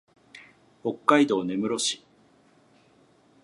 [0.81, 2.03] 北海道根室市